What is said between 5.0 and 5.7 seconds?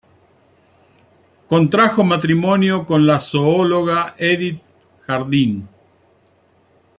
Hardin.